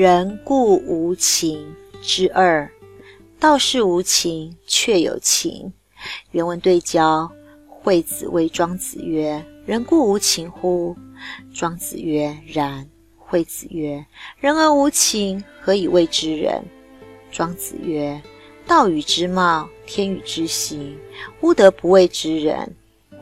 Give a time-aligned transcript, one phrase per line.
[0.00, 2.66] 人固无情之二。
[3.38, 5.70] 道是无情，却有情。
[6.30, 7.30] 原文对焦。
[7.68, 10.96] 惠子谓庄子曰：“人固无情乎？”
[11.52, 12.88] 庄子曰：“然。”
[13.20, 14.02] 惠子曰
[14.40, 16.64] ：“人而无情，何以谓之人？”
[17.30, 18.18] 庄子曰
[18.66, 20.96] ：“道与之貌，天与之行，
[21.42, 22.74] 吾德不谓之人。”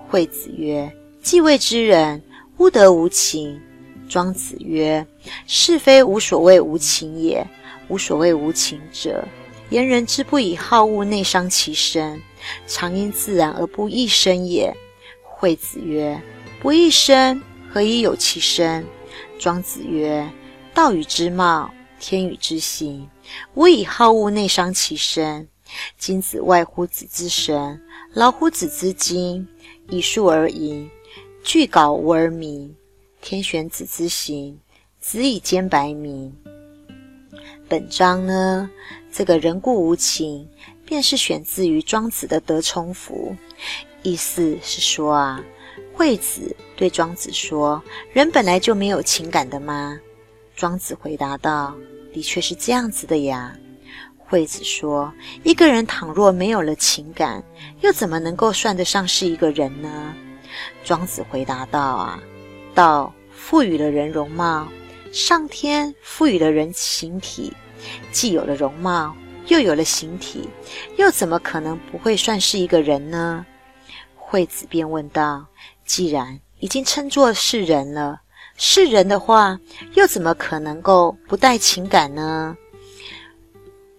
[0.08, 0.88] 惠子曰
[1.20, 2.22] ：“既谓之人，
[2.58, 3.60] 吾德无情。”
[4.08, 5.06] 庄子曰
[5.46, 7.46] ：“是非无所谓无情也。
[7.88, 9.26] 无所谓无情者，
[9.70, 12.20] 言人之不以好恶内伤其身。”
[12.66, 14.74] 常因自然而不益生也。
[15.22, 16.20] 惠子曰
[16.60, 18.84] ：“不益生，何以有其身？”
[19.38, 20.28] 庄子曰
[20.72, 23.08] ：“道与之貌，天与之行，
[23.54, 25.48] 吾以好恶内伤其身。
[25.98, 27.80] 今子外乎子之神，
[28.14, 29.46] 劳乎子之精，
[29.90, 30.88] 以数而盈，
[31.42, 32.74] 具稿无而名。
[33.20, 34.58] 天选子之行，
[35.00, 36.34] 子以兼白名。”
[37.68, 38.70] 本章呢，
[39.12, 40.48] 这个人固无情。
[40.84, 43.36] 便是选自于庄子的《德充符》，
[44.02, 45.44] 意思是说啊，
[45.92, 50.00] 惠子对庄子说：“人本来就没有情感的吗？”
[50.56, 51.76] 庄子回答道
[52.10, 53.54] ：“的确是这样子的呀。”
[54.16, 55.12] 惠子说
[55.44, 57.44] ：“一个人倘若没有了情感，
[57.82, 60.14] 又怎么能够算得上是一个人呢？”
[60.82, 62.18] 庄子回答道：“啊，
[62.78, 64.68] 道赋予了人容貌，
[65.10, 67.52] 上天赋予了人形体，
[68.12, 69.16] 既有了容貌。”
[69.48, 70.46] 又有了形体，
[70.98, 73.46] 又怎么可能不会算是一个人呢？
[74.14, 75.46] 惠子便问道
[75.86, 78.20] ：“既然已经称作是人了，
[78.58, 79.58] 是人的话，
[79.94, 82.54] 又怎么可能够不带情感呢？”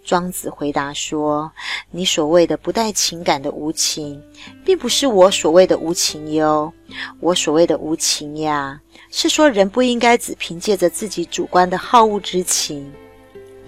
[0.10, 1.52] 庄子回答说
[1.94, 4.20] ：“你所谓的不带情感的无情，
[4.66, 6.74] 并不是我所谓的无情哟。
[7.20, 12.92] 我所谓的无情呀，是说人不应该只凭借着自己主观的好恶之情。”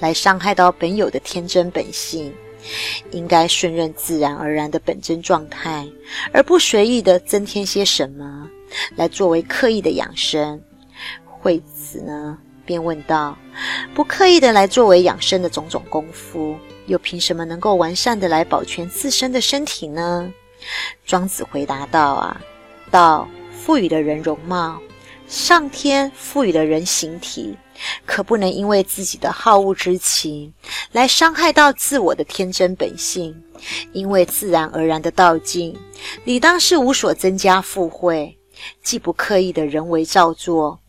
[0.02, 2.34] 来伤害到本有的天真本性，
[3.12, 5.88] 应该顺任自然而然的本真状态，
[6.34, 8.50] 而不随意的增添些什么
[8.96, 10.60] 来作为刻意的养生。
[11.24, 12.36] 惠子呢，
[12.72, 13.38] 便问道
[13.94, 20.32] ：“不刻意的来作为养生的种种功夫，又凭什么能够完善的来保全自身的身体呢？”
[21.06, 22.42] 庄子回答道：“啊，
[22.90, 24.80] 道赋予了人容貌，
[25.28, 27.58] 上天赋予了人形体。”
[28.06, 30.54] 可不能因为自己的好恶之情
[30.92, 33.36] 来伤害到自我的天真本性，
[33.92, 35.76] 因为自然而然的道境，
[36.24, 38.38] 理当是无所增加附会，
[38.84, 40.80] 既不刻意的人为造作，